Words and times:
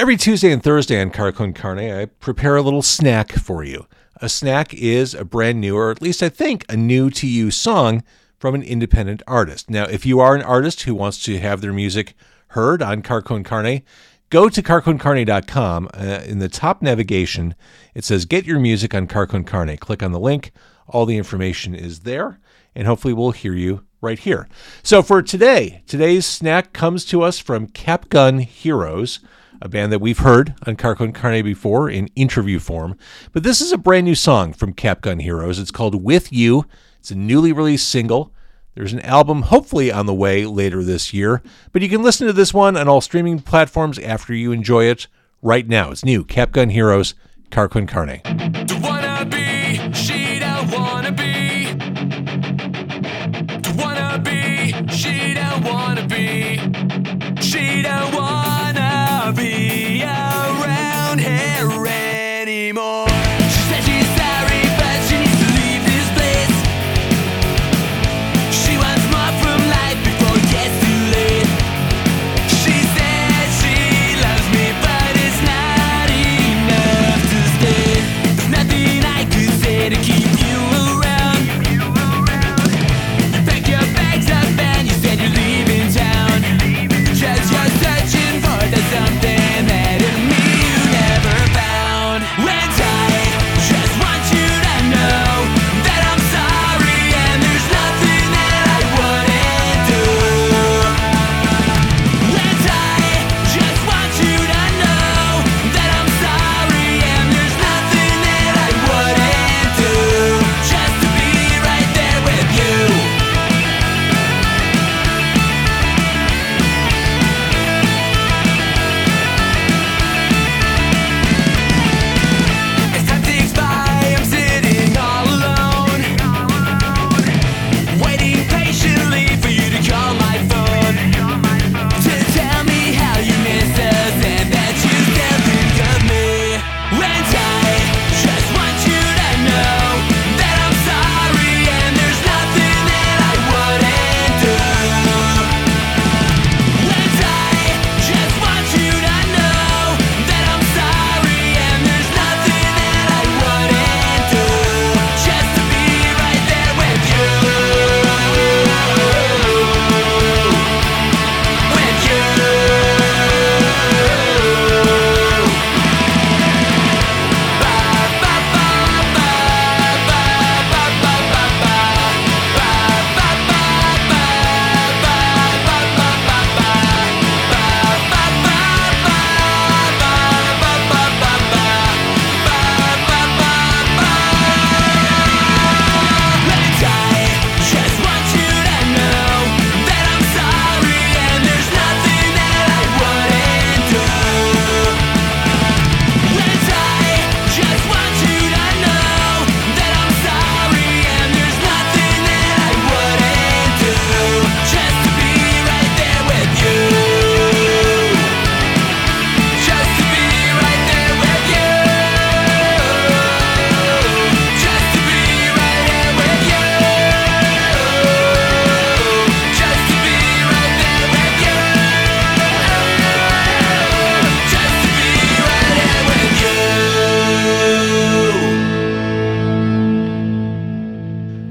Every 0.00 0.16
Tuesday 0.16 0.50
and 0.50 0.62
Thursday 0.62 0.98
on 0.98 1.10
Car 1.10 1.30
Con 1.30 1.52
Carne, 1.52 1.90
I 1.92 2.06
prepare 2.06 2.56
a 2.56 2.62
little 2.62 2.80
snack 2.80 3.32
for 3.32 3.62
you. 3.62 3.84
A 4.16 4.30
snack 4.30 4.72
is 4.72 5.12
a 5.12 5.26
brand 5.26 5.60
new, 5.60 5.76
or 5.76 5.90
at 5.90 6.00
least 6.00 6.22
I 6.22 6.30
think 6.30 6.64
a 6.70 6.74
new 6.74 7.10
to 7.10 7.26
you 7.26 7.50
song 7.50 8.02
from 8.38 8.54
an 8.54 8.62
independent 8.62 9.22
artist. 9.26 9.68
Now, 9.68 9.84
if 9.84 10.06
you 10.06 10.18
are 10.18 10.34
an 10.34 10.40
artist 10.40 10.84
who 10.84 10.94
wants 10.94 11.22
to 11.24 11.38
have 11.40 11.60
their 11.60 11.74
music 11.74 12.14
heard 12.48 12.80
on 12.80 13.02
Car 13.02 13.20
Con 13.20 13.44
Carne, 13.44 13.82
go 14.30 14.48
to 14.48 14.62
carconcarne.com. 14.62 15.90
Uh, 15.92 16.22
in 16.24 16.38
the 16.38 16.48
top 16.48 16.80
navigation, 16.80 17.54
it 17.94 18.06
says 18.06 18.24
Get 18.24 18.46
Your 18.46 18.58
Music 18.58 18.94
on 18.94 19.06
Car 19.06 19.26
Con 19.26 19.44
Carne. 19.44 19.76
Click 19.76 20.02
on 20.02 20.12
the 20.12 20.18
link. 20.18 20.50
All 20.88 21.04
the 21.04 21.18
information 21.18 21.74
is 21.74 22.00
there, 22.00 22.40
and 22.74 22.86
hopefully 22.86 23.12
we'll 23.12 23.32
hear 23.32 23.52
you 23.52 23.84
right 24.00 24.18
here. 24.18 24.48
So 24.82 25.02
for 25.02 25.20
today, 25.20 25.82
today's 25.86 26.24
snack 26.24 26.72
comes 26.72 27.04
to 27.04 27.20
us 27.20 27.38
from 27.38 27.66
Capgun 27.66 28.42
Heroes, 28.42 29.20
a 29.60 29.68
band 29.68 29.92
that 29.92 30.00
we've 30.00 30.18
heard 30.18 30.54
on 30.66 30.76
Car 30.76 30.94
Con 30.94 31.12
Carne 31.12 31.42
before 31.42 31.90
in 31.90 32.08
interview 32.16 32.58
form. 32.58 32.96
But 33.32 33.42
this 33.42 33.60
is 33.60 33.72
a 33.72 33.78
brand 33.78 34.06
new 34.06 34.14
song 34.14 34.52
from 34.52 34.74
Capgun 34.74 35.22
Heroes. 35.22 35.58
It's 35.58 35.70
called 35.70 36.02
With 36.02 36.32
You. 36.32 36.66
It's 36.98 37.10
a 37.10 37.14
newly 37.14 37.52
released 37.52 37.88
single. 37.88 38.32
There's 38.74 38.92
an 38.92 39.00
album 39.00 39.42
hopefully 39.42 39.90
on 39.90 40.06
the 40.06 40.14
way 40.14 40.46
later 40.46 40.82
this 40.82 41.12
year, 41.12 41.42
but 41.72 41.82
you 41.82 41.88
can 41.88 42.02
listen 42.02 42.26
to 42.26 42.32
this 42.32 42.54
one 42.54 42.76
on 42.76 42.88
all 42.88 43.00
streaming 43.00 43.40
platforms 43.40 43.98
after 43.98 44.32
you 44.32 44.52
enjoy 44.52 44.84
it 44.84 45.06
right 45.42 45.66
now. 45.66 45.90
It's 45.90 46.04
new 46.04 46.24
Capgun 46.24 46.70
Heroes, 46.70 47.14
Car 47.50 47.68
Con 47.68 47.86
Carne. 47.86 48.20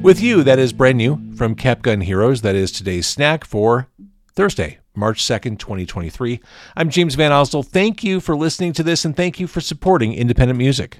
With 0.09 0.23
You, 0.23 0.41
that 0.41 0.57
is 0.57 0.73
brand 0.73 0.97
new 0.97 1.35
from 1.35 1.53
Capgun 1.53 2.01
Heroes. 2.01 2.41
That 2.41 2.55
is 2.55 2.71
today's 2.71 3.05
snack 3.05 3.45
for 3.45 3.89
Thursday, 4.33 4.79
March 4.95 5.21
2nd, 5.21 5.59
2023. 5.59 6.39
I'm 6.75 6.89
James 6.89 7.13
Van 7.13 7.29
Osdol. 7.29 7.63
Thank 7.63 8.03
you 8.03 8.19
for 8.19 8.35
listening 8.35 8.73
to 8.73 8.81
this 8.81 9.05
and 9.05 9.15
thank 9.15 9.39
you 9.39 9.45
for 9.45 9.61
supporting 9.61 10.15
independent 10.15 10.57
music. 10.57 10.97